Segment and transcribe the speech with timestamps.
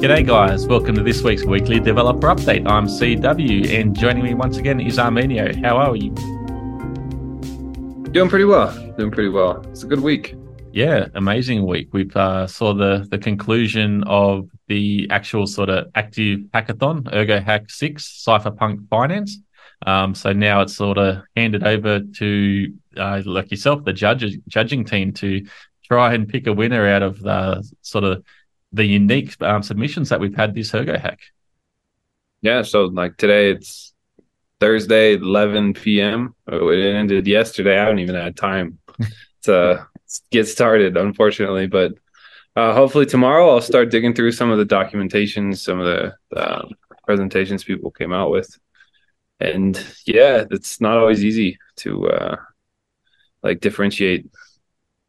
[0.00, 0.68] G'day, guys.
[0.68, 2.70] Welcome to this week's weekly developer update.
[2.70, 5.60] I'm CW, and joining me once again is Armeanio.
[5.64, 6.12] How are you?
[8.12, 8.72] Doing pretty well.
[8.96, 9.66] Doing pretty well.
[9.70, 10.36] It's a good week.
[10.70, 11.92] Yeah, amazing week.
[11.92, 17.68] We uh, saw the the conclusion of the actual sort of active hackathon, Ergo Hack
[17.68, 19.40] Six, Cypherpunk Finance.
[19.86, 24.84] Um, so now it's sort of handed over to uh, like yourself, the judge judging
[24.84, 25.46] team, to
[25.84, 28.24] try and pick a winner out of the sort of
[28.72, 31.20] the unique um, submissions that we've had this Ergo Hack.
[32.40, 33.92] Yeah, so like today it's
[34.60, 36.34] Thursday, 11 p.m.
[36.46, 37.78] Oh, it ended yesterday.
[37.78, 38.78] I haven't even had time
[39.42, 39.86] to
[40.30, 41.66] get started, unfortunately.
[41.66, 41.94] But
[42.54, 45.86] uh, hopefully tomorrow I'll start digging through some of the documentation, some of
[46.30, 46.68] the
[47.04, 48.58] presentations people came out with,
[49.42, 52.36] and yeah, it's not always easy to uh,
[53.42, 54.30] like differentiate,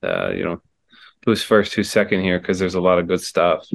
[0.01, 0.61] uh, you know,
[1.23, 3.67] who's first, who's second here because there's a lot of good stuff.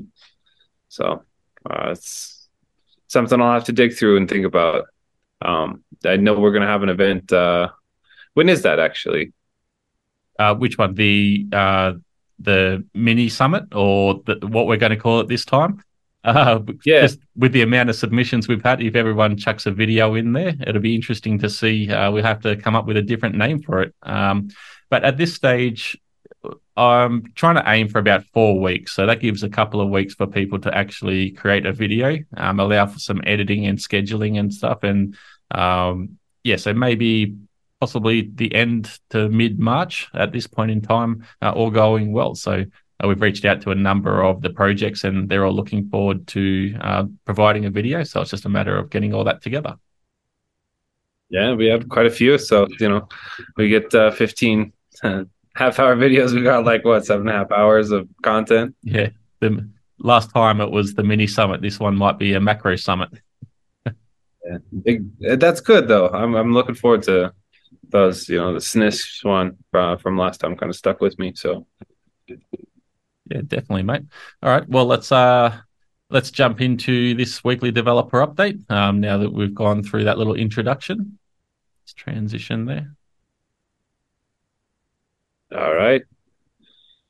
[0.88, 1.22] So
[1.70, 2.48] uh, it's
[3.06, 4.86] something I'll have to dig through and think about.
[5.40, 7.32] Um, I know we're going to have an event.
[7.32, 7.68] Uh,
[8.34, 9.32] when is that actually?
[10.40, 10.94] Uh, which one?
[10.94, 11.92] The uh,
[12.40, 15.82] the mini summit or the, what we're going to call it this time?
[16.28, 17.02] Uh, yeah.
[17.02, 20.54] Just with the amount of submissions we've had, if everyone chucks a video in there,
[20.66, 21.90] it'll be interesting to see.
[21.90, 23.94] Uh, we have to come up with a different name for it.
[24.02, 24.50] Um,
[24.90, 25.98] but at this stage,
[26.76, 28.94] I'm trying to aim for about four weeks.
[28.94, 32.60] So that gives a couple of weeks for people to actually create a video, um,
[32.60, 34.84] allow for some editing and scheduling and stuff.
[34.84, 35.16] And
[35.50, 37.36] um, yeah, so maybe
[37.80, 42.34] possibly the end to mid March at this point in time, uh, all going well.
[42.34, 42.64] So
[43.02, 46.26] uh, we've reached out to a number of the projects and they're all looking forward
[46.28, 48.02] to uh, providing a video.
[48.02, 49.76] So it's just a matter of getting all that together.
[51.30, 52.38] Yeah, we have quite a few.
[52.38, 53.08] So, you know,
[53.56, 56.32] we get uh, 15 half hour videos.
[56.32, 58.74] We got like what seven and a half hours of content.
[58.82, 59.10] Yeah.
[59.40, 59.68] The
[59.98, 61.60] last time it was the mini summit.
[61.60, 63.10] This one might be a macro summit.
[63.86, 65.06] yeah, big,
[65.38, 66.08] that's good though.
[66.08, 67.32] I'm I'm looking forward to
[67.88, 68.28] those.
[68.28, 71.32] You know, the SNIS one uh, from last time kind of stuck with me.
[71.36, 71.66] So
[73.30, 74.02] yeah, definitely, mate.
[74.42, 75.56] All right, well let's uh
[76.10, 78.68] let's jump into this weekly developer update.
[78.70, 81.18] Um, now that we've gone through that little introduction,
[81.82, 82.94] let's transition there.
[85.54, 86.02] All right.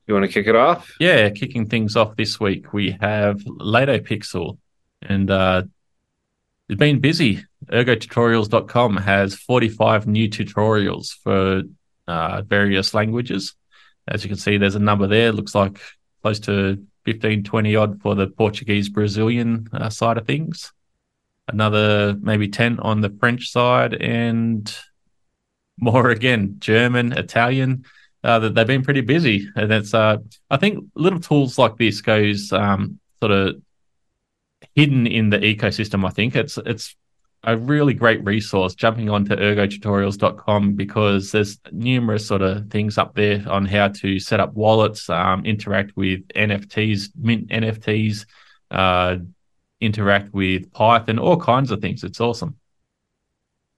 [0.06, 0.91] You want to kick it off?
[0.99, 4.56] Yeah, kicking things off this week, we have Lado Pixel,
[5.03, 5.65] and uh,
[6.69, 7.45] it's been busy.
[7.67, 11.62] ErgoTutorials.com has 45 new tutorials for
[12.06, 13.55] uh, various languages.
[14.06, 15.33] As you can see, there's a number there.
[15.33, 15.79] Looks like
[16.23, 20.73] close to 15, 20 odd for the Portuguese Brazilian uh, side of things.
[21.47, 24.77] Another maybe 10 on the French side, and
[25.81, 27.84] more again, German, Italian
[28.25, 30.19] uh, that they've been pretty busy, and it's uh,
[30.51, 33.62] I think little tools like this goes um, sort of
[34.75, 36.05] hidden in the ecosystem.
[36.05, 36.97] I think it's it's
[37.44, 43.44] a really great resource jumping onto ergotutorials.com because there's numerous sort of things up there
[43.49, 48.26] on how to set up wallets, um, interact with NFTs, mint NFTs,
[48.71, 49.16] uh,
[49.81, 52.03] interact with Python, all kinds of things.
[52.03, 52.56] It's awesome.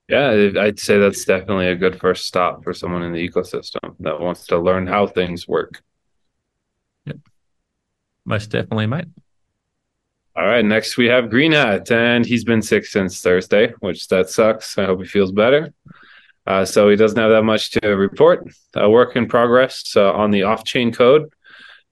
[0.09, 4.19] Yeah, I'd say that's definitely a good first stop for someone in the ecosystem that
[4.19, 5.81] wants to learn how things work.
[7.05, 7.17] Yep.
[8.25, 9.05] Most definitely, mate.
[10.33, 14.29] All right, next we have Green Hat, and he's been sick since Thursday, which that
[14.29, 14.77] sucks.
[14.77, 15.73] I hope he feels better.
[16.47, 18.47] Uh, so he doesn't have that much to report.
[18.75, 21.33] A work in progress uh, on the off-chain code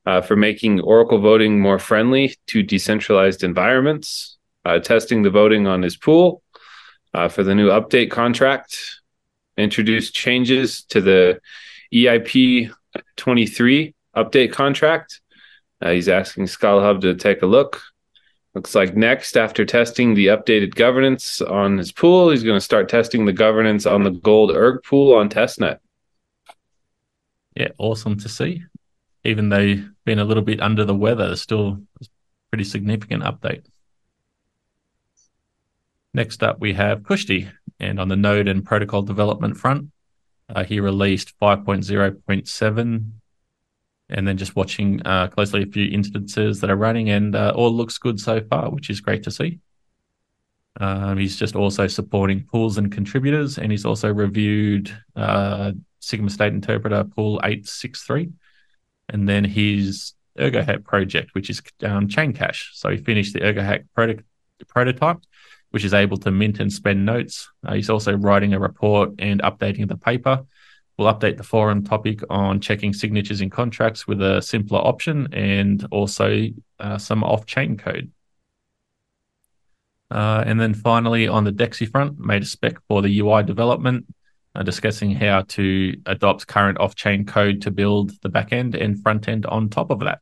[0.05, 4.37] uh, for making Oracle voting more friendly to decentralized environments.
[4.63, 6.41] Uh, testing the voting on his pool
[7.13, 9.01] uh, for the new update contract,
[9.57, 11.39] introduced changes to the
[11.93, 12.71] EIP
[13.17, 15.19] 23 update contract.
[15.81, 17.81] Uh, he's asking Scala Hub to take a look.
[18.59, 22.89] Looks like next, after testing the updated governance on his pool, he's going to start
[22.89, 25.77] testing the governance on the gold ERG pool on testnet.
[27.55, 28.65] Yeah, awesome to see.
[29.23, 32.05] Even though been a little bit under the weather, still a
[32.51, 33.63] pretty significant update.
[36.13, 37.49] Next up, we have Kushti.
[37.79, 39.87] And on the node and protocol development front,
[40.53, 43.11] uh, he released 5.0.7.
[44.09, 47.71] And then just watching uh, closely a few instances that are running, and uh, all
[47.71, 49.59] looks good so far, which is great to see.
[50.79, 56.53] Um, he's just also supporting pools and contributors, and he's also reviewed uh, Sigma State
[56.53, 58.29] Interpreter Pool 863,
[59.09, 62.69] and then his ErgoHack project, which is um, ChainCash.
[62.73, 64.23] So he finished the ErgoHack proto-
[64.67, 65.19] prototype
[65.71, 67.49] which is able to mint and spend notes.
[67.65, 70.45] Uh, he's also writing a report and updating the paper.
[70.99, 75.87] We'll update the forum topic on checking signatures in contracts with a simpler option and
[75.91, 76.47] also
[76.77, 78.11] uh, some off chain code.
[80.11, 84.13] Uh, and then finally, on the Dexy front, made a spec for the UI development,
[84.55, 89.29] uh, discussing how to adopt current off chain code to build the backend and front
[89.29, 90.19] end on top of that.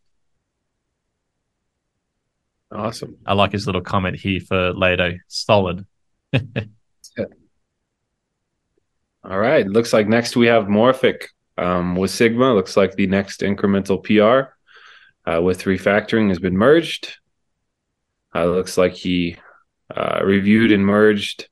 [2.72, 3.18] Awesome.
[3.26, 5.16] I like his little comment here for Lado.
[5.28, 5.88] Solid.
[9.30, 9.68] All right.
[9.68, 11.26] Looks like next we have Morphic
[11.58, 12.54] um, with Sigma.
[12.54, 14.54] Looks like the next incremental PR
[15.30, 17.18] uh, with refactoring has been merged.
[18.34, 19.36] Uh, looks like he
[19.94, 21.50] uh, reviewed and merged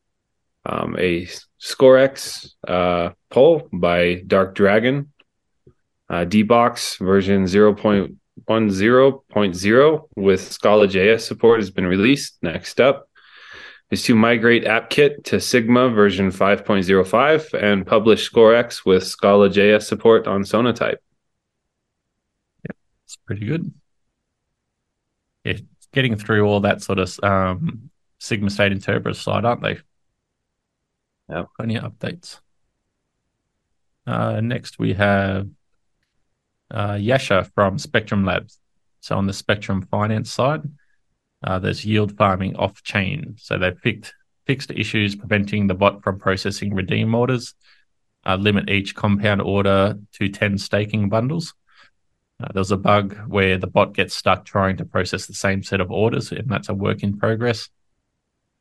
[0.66, 1.27] um, a
[1.62, 5.12] Scorex uh, poll by Dark Dragon.
[6.10, 12.38] Uh, debox version 0.10.0 with Scala JS support has been released.
[12.42, 13.10] Next up
[13.95, 20.27] is to migrate AppKit to Sigma version 5.05 and publish Scorex with Scala JS support
[20.27, 20.97] on Sonatype.
[22.65, 22.75] Yeah,
[23.06, 23.74] it's pretty good.
[25.45, 25.59] Yeah,
[25.94, 27.89] getting through all that sort of um,
[28.19, 29.77] Sigma State Interpreter side, aren't they?
[31.30, 31.45] Yeah.
[31.56, 32.39] Plenty of updates.
[34.06, 35.48] Uh, next, we have
[36.69, 38.59] uh, Yasha from Spectrum Labs.
[39.00, 40.63] So on the Spectrum Finance side,
[41.44, 43.36] uh, there's yield farming off chain.
[43.38, 44.14] So they've fixed
[44.46, 47.56] fixed issues preventing the bot from processing redeem orders.
[48.28, 51.54] Uh, limit each compound order to 10 staking bundles.
[52.44, 55.80] Uh, there's a bug where the bot gets stuck trying to process the same set
[55.80, 57.70] of orders, and that's a work in progress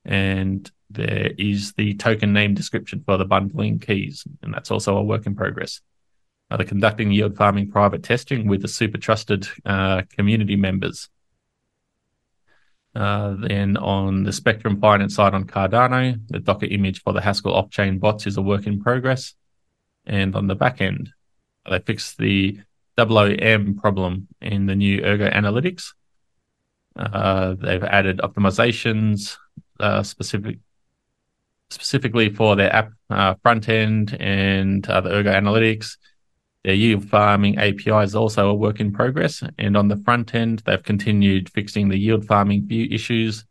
[0.05, 5.03] and there is the token name description for the bundling keys, and that's also a
[5.03, 5.81] work in progress.
[6.51, 11.09] Uh, they're conducting yield farming private testing with the super trusted uh, community members.
[12.95, 17.55] Uh, then on the Spectrum Finance side on Cardano, the Docker image for the Haskell
[17.55, 19.35] off-chain bots is a work in progress.
[20.07, 21.11] And on the back end,
[21.69, 22.61] they fixed the
[22.99, 25.95] OOM problem in the new Ergo Analytics.
[26.97, 29.37] Uh, they've added optimizations,
[29.81, 30.59] uh, specific
[31.71, 35.97] specifically for their app uh, front end and the Ergo Analytics.
[36.65, 39.43] Their yield farming API is also a work in progress.
[39.59, 43.45] And on the front end, they've continued fixing the yield farming view issues,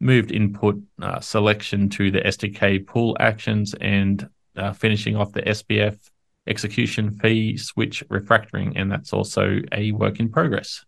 [0.00, 5.98] moved input uh, selection to the SDK pull actions, and uh, finishing off the SBF
[6.46, 8.74] execution fee switch refactoring.
[8.76, 10.84] And that's also a work in progress.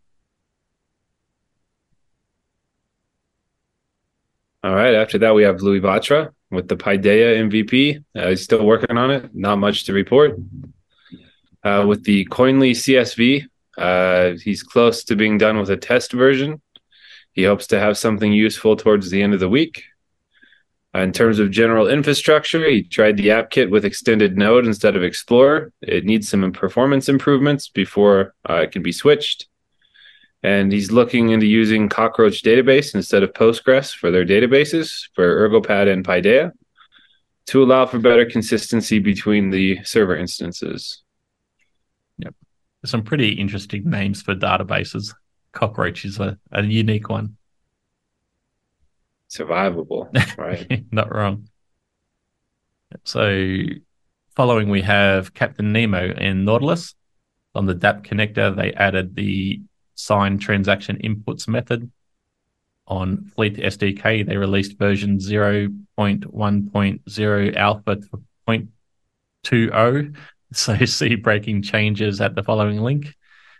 [4.62, 4.94] All right.
[4.94, 8.04] After that, we have Luivatra with the Paideia MVP.
[8.14, 9.34] Uh, he's still working on it.
[9.34, 10.36] Not much to report.
[11.62, 16.60] Uh, with the Koinly CSV, uh, he's close to being done with a test version.
[17.32, 19.84] He hopes to have something useful towards the end of the week.
[20.94, 24.96] Uh, in terms of general infrastructure, he tried the app kit with extended node instead
[24.96, 25.72] of Explorer.
[25.82, 29.48] It needs some performance improvements before uh, it can be switched
[30.46, 35.92] and he's looking into using Cockroach database instead of Postgres for their databases for Ergopad
[35.92, 36.52] and Paideia
[37.46, 41.02] to allow for better consistency between the server instances.
[42.84, 45.14] Some pretty interesting names for databases.
[45.52, 47.36] Cockroach is a, a unique one.
[49.30, 50.08] Survivable,
[50.38, 50.84] right?
[50.92, 51.48] Not wrong.
[53.04, 53.62] So,
[54.36, 56.94] following, we have Captain Nemo and Nautilus.
[57.54, 59.62] On the dApp connector, they added the
[59.94, 61.90] signed transaction inputs method.
[62.86, 67.96] On Fleet SDK, they released version 0.1.0 alpha
[68.48, 70.16] 0.20.
[70.52, 73.14] So see breaking changes at the following link.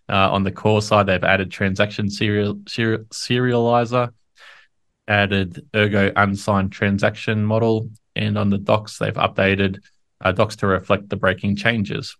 [0.08, 4.10] Uh, on the core side, they've added transaction serial, serial, serializer,
[5.08, 9.80] added Ergo unsigned transaction model, and on the docs, they've updated
[10.20, 12.16] uh, docs to reflect the breaking changes.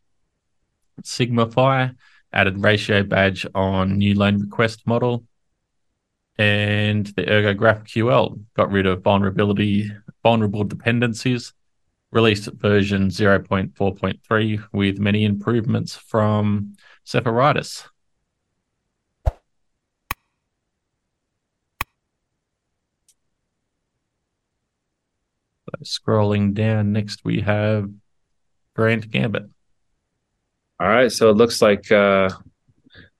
[1.04, 1.94] Sigma SigmaFi
[2.32, 5.24] added ratio badge on new loan request model.
[6.38, 9.90] And the Ergo GraphQL got rid of vulnerability,
[10.22, 11.54] vulnerable dependencies,
[12.16, 17.86] released version 0.4.3 with many improvements from Sephiritis.
[25.84, 27.90] scrolling down, next we have
[28.74, 29.44] Grand Gambit.
[30.80, 32.30] All right, so it looks like uh,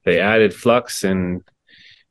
[0.05, 1.43] they added Flux and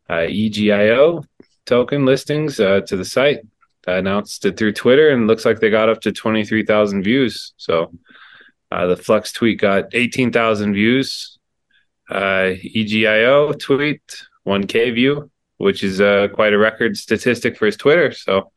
[0.08, 1.24] uh, EGIO
[1.64, 3.40] token listings uh, to the site.
[3.86, 7.52] Announced it through Twitter, and looks like they got up to twenty three thousand views.
[7.56, 7.92] So
[8.72, 11.38] uh, the Flux tweet got eighteen thousand views.
[12.10, 14.00] Uh, EGIO tweet
[14.44, 18.12] one K view, which is uh, quite a record statistic for his Twitter.
[18.12, 18.50] So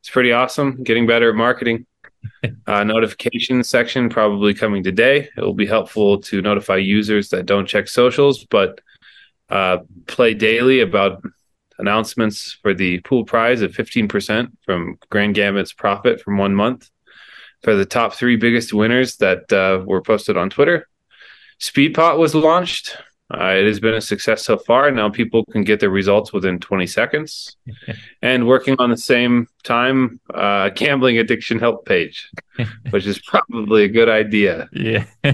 [0.00, 0.82] it's pretty awesome.
[0.84, 1.86] Getting better at marketing.
[2.66, 5.28] uh, notification section probably coming today.
[5.36, 8.80] It will be helpful to notify users that don't check socials, but
[9.48, 11.22] uh, play daily about
[11.78, 16.90] announcements for the pool prize of 15% from Grand Gambit's profit from one month
[17.62, 20.88] for the top three biggest winners that uh, were posted on Twitter.
[21.60, 22.96] Speedpot was launched.
[23.32, 24.90] Uh, it has been a success so far.
[24.90, 27.56] Now people can get their results within 20 seconds.
[28.22, 32.30] and working on the same time, uh, gambling addiction help page,
[32.90, 34.68] which is probably a good idea.
[34.72, 35.04] Yeah.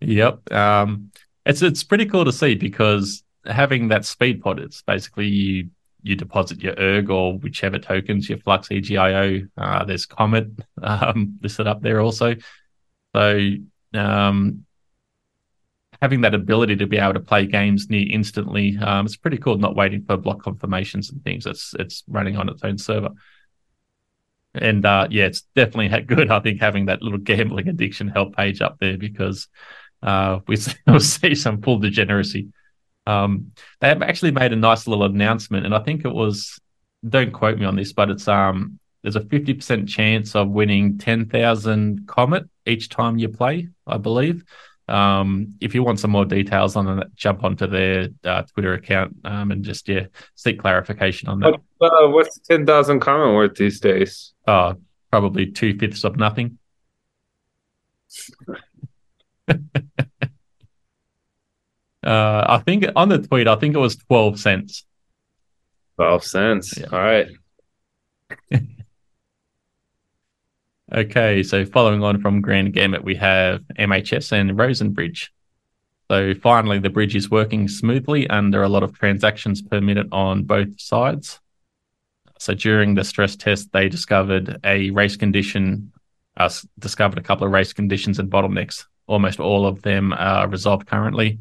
[0.00, 0.50] yep.
[0.52, 1.10] Um,
[1.44, 5.70] it's it's pretty cool to see because having that speed pot, it's basically you
[6.02, 9.46] you deposit your erg or whichever tokens, your flux egio.
[9.56, 10.48] Uh, there's comet
[10.82, 12.36] um, listed up there also.
[13.14, 13.50] So
[13.94, 14.64] um,
[16.00, 19.58] having that ability to be able to play games near instantly, um, it's pretty cool.
[19.58, 21.46] Not waiting for block confirmations and things.
[21.46, 23.10] It's it's running on its own server.
[24.54, 26.30] And uh, yeah, it's definitely good.
[26.30, 29.48] I think having that little gambling addiction help page up there because
[30.02, 30.56] uh, we
[30.98, 32.48] see some full degeneracy.
[33.10, 36.58] Um, they have actually made a nice little announcement, and I think it was.
[37.08, 38.78] Don't quote me on this, but it's um.
[39.02, 43.68] There's a fifty percent chance of winning ten thousand comet each time you play.
[43.86, 44.44] I believe.
[44.88, 49.16] Um, if you want some more details on that, jump onto their uh, Twitter account
[49.24, 51.54] um, and just yeah seek clarification on that.
[51.80, 54.34] Uh, what's ten thousand comet worth these days?
[54.46, 54.74] Uh,
[55.10, 56.58] probably two fifths of nothing.
[62.10, 64.84] Uh, I think on the tweet, I think it was 12 cents.
[65.94, 66.76] 12 cents.
[66.76, 66.86] Yeah.
[66.90, 67.28] All right.
[70.92, 71.44] okay.
[71.44, 75.28] So following on from Grand Gambit, we have MHS and Rosenbridge.
[76.10, 79.80] So finally, the bridge is working smoothly and there are a lot of transactions per
[79.80, 81.38] minute on both sides.
[82.40, 85.92] So during the stress test, they discovered a race condition,
[86.36, 86.50] uh,
[86.80, 88.86] discovered a couple of race conditions and bottlenecks.
[89.06, 91.38] Almost all of them are resolved currently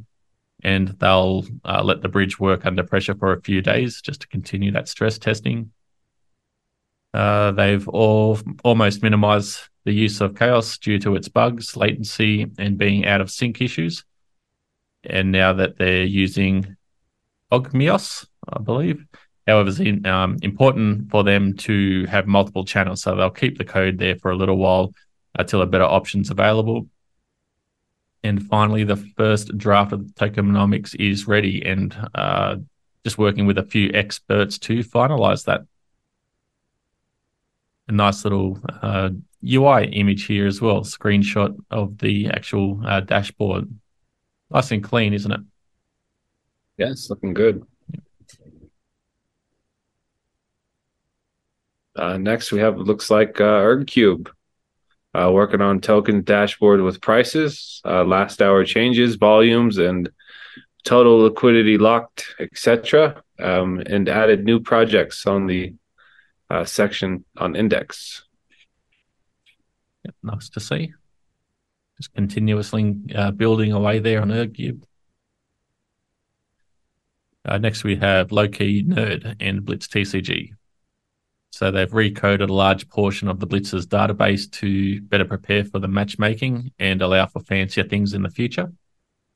[0.64, 4.28] and they'll uh, let the bridge work under pressure for a few days just to
[4.28, 5.72] continue that stress testing.
[7.14, 12.78] Uh, they've all almost minimized the use of Koios due to its bugs, latency, and
[12.78, 14.04] being out of sync issues.
[15.04, 16.76] And now that they're using
[17.52, 19.06] Ogmios, I believe.
[19.48, 23.98] However, it's um, important for them to have multiple channels, so they'll keep the code
[23.98, 24.94] there for a little while
[25.38, 26.88] until a better option's available
[28.24, 32.58] and finally, the first draft of tokenomics is ready and uh,
[33.04, 35.62] just working with a few experts to finalize that.
[37.88, 39.10] A nice little uh,
[39.44, 43.74] UI image here as well, screenshot of the actual uh, dashboard.
[44.52, 45.42] Nice and clean, isn't it?
[46.78, 47.64] Yeah, it's looking good.
[51.96, 54.30] Uh, next, we have looks like uh, ErgCube
[55.14, 60.10] uh, working on token dashboard with prices, uh, last hour changes, volumes, and
[60.84, 63.22] total liquidity locked, etc.
[63.40, 65.74] Um, and added new projects on the
[66.50, 68.24] uh, section on index.
[70.06, 70.94] Yep, nice to see.
[71.98, 74.84] Just continuously uh, building away there on ErgCube.
[77.46, 80.52] Uh, next, we have Low-Key Nerd and Blitz TCG.
[81.52, 85.88] So they've recoded a large portion of the Blitz's database to better prepare for the
[85.88, 88.72] matchmaking and allow for fancier things in the future.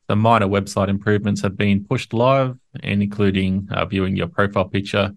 [0.08, 5.15] The minor website improvements have been pushed live and including uh, viewing your profile picture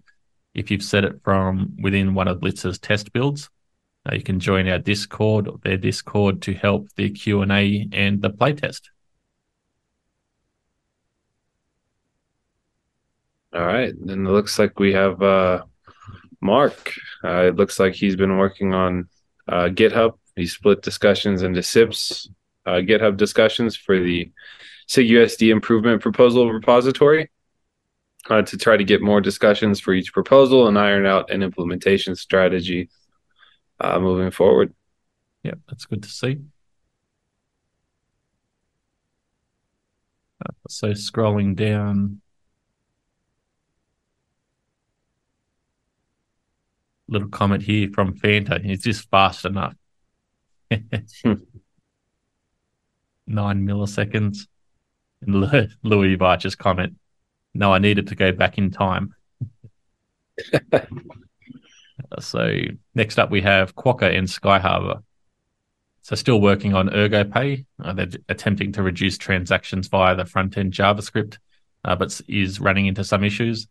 [0.53, 3.49] if you've set it from within one of Blitz's test builds.
[4.09, 7.87] Uh, you can join our Discord, or their Discord, to help the Q and A
[7.91, 8.89] and the playtest.
[13.53, 15.63] All right, then it looks like we have uh,
[16.41, 16.93] Mark.
[17.23, 19.09] Uh, it looks like he's been working on
[19.47, 20.13] uh, GitHub.
[20.35, 22.29] He split discussions into SIPs,
[22.65, 24.31] uh, GitHub discussions for the
[24.87, 27.29] SIGUSD improvement proposal repository
[28.29, 32.15] uh, to try to get more discussions for each proposal and iron out an implementation
[32.15, 32.89] strategy
[33.79, 34.73] uh, moving forward.
[35.43, 36.37] Yeah, that's good to see.
[40.45, 42.21] Uh, so scrolling down
[47.07, 48.63] little comment here from Fanta.
[48.69, 49.75] Is this fast enough.
[50.71, 51.37] Nine
[53.27, 54.47] milliseconds.
[55.21, 55.35] And
[55.83, 56.95] Luivatra's comment.
[57.53, 59.15] No, I needed to go back in time.
[62.19, 62.53] so
[62.93, 65.01] next up we have Quokka and Sky Harbor.
[66.03, 67.65] So still working on ErgoPay.
[67.83, 71.37] Uh, they're attempting to reduce transactions via the front end JavaScript,
[71.83, 73.67] uh, but is running into some issues.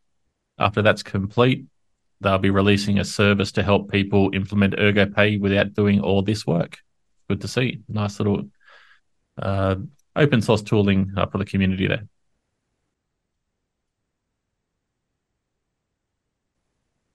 [0.58, 1.64] After that's complete,
[2.20, 6.78] they'll be releasing a service to help people implement ErgoPay without doing all this work.
[7.28, 7.80] Good to see.
[7.88, 8.44] Nice little
[9.40, 9.76] uh,
[10.14, 12.06] open source tooling uh, for the community there.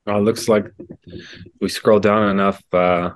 [0.07, 0.65] Oh, it looks like
[1.59, 2.61] we scroll down enough.
[2.73, 3.11] Uh,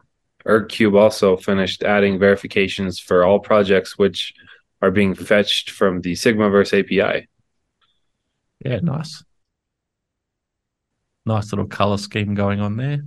[0.46, 4.34] ErgCube also finished adding verifications for all projects which
[4.82, 7.28] are being fetched from the Sigmaverse API.
[8.64, 9.24] Yeah, nice.
[11.26, 13.04] Nice little color scheme going on there.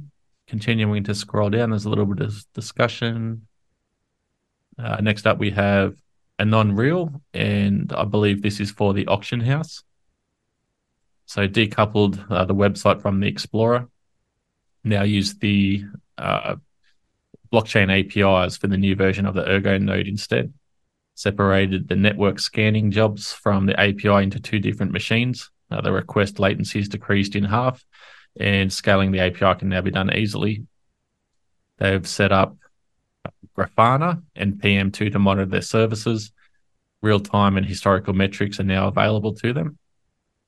[0.49, 3.47] Continuing to scroll down, there's a little bit of discussion.
[4.79, 5.95] Uh, next up, we have
[6.39, 9.83] anon_real, and I believe this is for the auction house.
[11.27, 13.89] So decoupled uh, the website from the Explorer.
[14.83, 15.85] Now use the
[16.17, 16.57] uh,
[17.53, 20.53] blockchain APIs for the new version of the Ergo node instead.
[21.15, 25.51] Separated the network scanning jobs from the API into two different machines.
[25.71, 27.85] Uh, the request latency is decreased in half,
[28.39, 30.67] and scaling the API can now be done easily.
[31.79, 32.57] They've set up
[33.57, 36.33] Grafana and PM2 to monitor their services.
[37.03, 39.79] Real time and historical metrics are now available to them.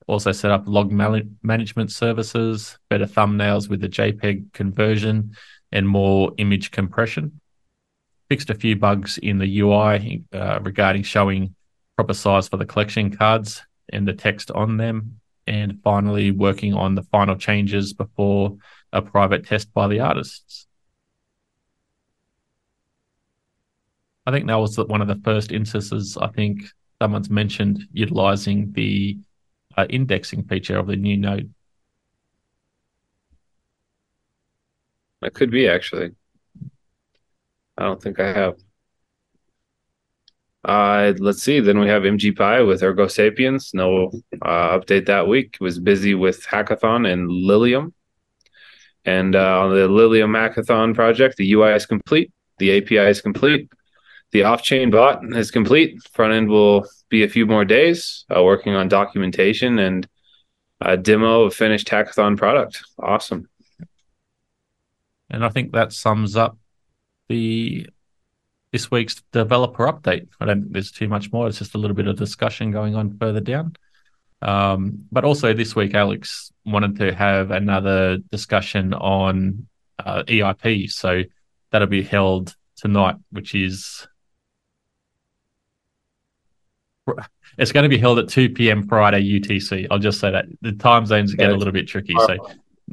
[0.07, 5.35] Also set up log management services, better thumbnails with the JPEG conversion,
[5.71, 7.39] and more image compression.
[8.27, 11.55] Fixed a few bugs in the UI uh, regarding showing
[11.95, 15.19] proper size for the collection cards and the text on them.
[15.47, 18.57] And finally, working on the final changes before
[18.93, 20.67] a private test by the artists.
[24.25, 26.61] I think that was one of the first instances I think
[27.01, 29.17] someone's mentioned utilizing the
[29.75, 31.51] uh, indexing feature of the new node.
[35.21, 36.11] That could be actually.
[37.77, 38.57] I don't think I have.
[40.63, 41.59] Uh, let's see.
[41.59, 43.71] Then we have MG with Ergo Sapiens.
[43.73, 45.57] No uh, update that week.
[45.59, 47.93] Was busy with Hackathon and Lilium.
[49.03, 52.31] And uh, on the Lilium Hackathon project, the UI is complete.
[52.59, 53.71] The API is complete.
[54.31, 56.01] The off-chain bot is complete.
[56.13, 60.07] Front end will be a few more days uh, working on documentation and
[60.79, 62.83] a demo of finished hackathon product.
[62.99, 63.49] Awesome.
[65.29, 66.57] And I think that sums up
[67.29, 67.87] the
[68.71, 70.27] this week's developer update.
[70.39, 71.47] I don't think there's too much more.
[71.47, 73.75] It's just a little bit of discussion going on further down.
[74.41, 79.67] Um, but also this week, Alex wanted to have another discussion on
[79.99, 80.89] uh, EIP.
[80.91, 81.23] So
[81.71, 84.07] that'll be held tonight, which is
[87.57, 88.87] it's going to be held at 2 p.m.
[88.87, 89.87] Friday UTC.
[89.91, 92.15] I'll just say that the time zones get a little bit tricky.
[92.17, 92.37] So,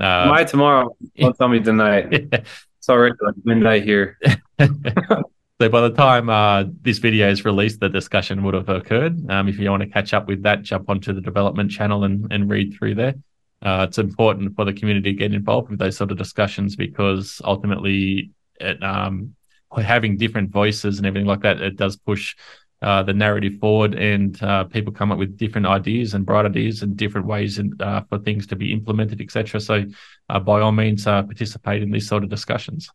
[0.01, 0.97] uh, my tomorrow.
[1.17, 2.09] Don't tell me tonight.
[2.33, 4.19] it's already like midnight here.
[5.61, 9.31] so by the time uh, this video is released, the discussion would have occurred.
[9.31, 12.33] Um, if you want to catch up with that, jump onto the development channel and,
[12.33, 13.15] and read through there.
[13.61, 17.43] Uh, it's important for the community to get involved with those sort of discussions because
[17.45, 19.35] ultimately, it, um,
[19.77, 22.37] having different voices and everything like that, it does push
[22.81, 26.83] uh, the narrative forward, and uh, people come up with different ideas and bright ideas
[26.83, 29.61] and different ways and uh, for things to be implemented, etc.
[29.61, 29.85] So,
[30.29, 32.89] uh, by all means, participate in these sort of discussions.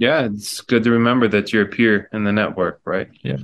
[0.00, 3.08] Yeah, it's good to remember that you're a peer in the network, right?
[3.22, 3.36] Yeah,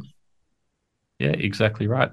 [1.19, 2.11] yeah, exactly right.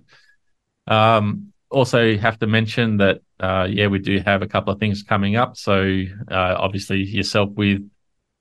[0.86, 5.38] Um, also, have to mention that yeah, we do have a couple of things coming
[5.38, 5.56] up.
[5.56, 7.90] So, obviously, yourself with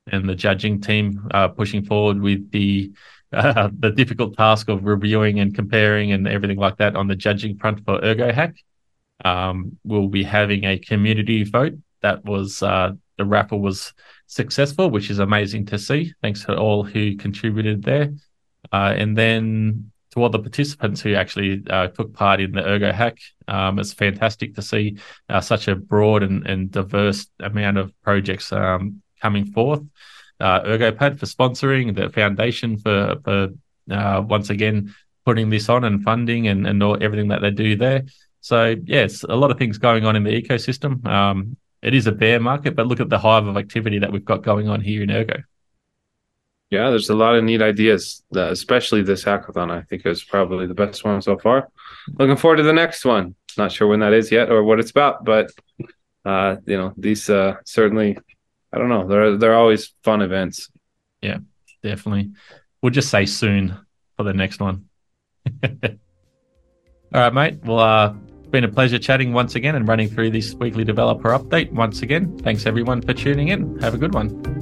[0.09, 2.93] and the judging team pushing forward with the
[3.33, 7.57] uh, the difficult task of reviewing and comparing and everything like that on the judging
[7.57, 8.55] front for ErgoHack.
[9.25, 11.75] Um, we'll be having a community vote.
[12.03, 13.95] That was uh, the raffle was
[14.33, 16.14] successful, which is amazing to see.
[16.23, 18.14] Thanks to all who contributed there,
[18.73, 23.18] uh, and then to all the participants who actually uh, took part in the ErgoHack.
[23.49, 28.53] Um, it's fantastic to see uh, such a broad and, and diverse amount of projects
[28.53, 29.83] um, coming forth
[30.42, 33.49] uh, ErgoPad for sponsoring, the foundation for for
[33.90, 37.77] uh, once again putting this on and funding and and all, everything that they do
[37.77, 38.03] there.
[38.40, 41.07] So yes, a lot of things going on in the ecosystem.
[41.07, 44.25] Um, it is a bear market, but look at the hive of activity that we've
[44.25, 45.42] got going on here in Ergo.
[46.71, 49.71] Yeah, there's a lot of neat ideas, uh, especially this hackathon.
[49.71, 51.68] I think is probably the best one so far.
[52.18, 53.35] Looking forward to the next one.
[53.59, 55.51] Not sure when that is yet or what it's about, but
[56.25, 58.16] uh, you know, these uh, certainly
[58.73, 59.07] I don't know.
[59.07, 60.71] They're they're always fun events.
[61.21, 61.38] Yeah,
[61.83, 62.31] definitely.
[62.81, 63.77] We'll just say soon
[64.16, 64.87] for the next one.
[65.64, 65.71] All
[67.12, 67.62] right, mate.
[67.64, 68.14] Well, uh,
[68.53, 72.38] been a pleasure chatting once again and running through this weekly developer update once again.
[72.38, 73.79] Thanks everyone for tuning in.
[73.81, 74.62] Have a good one.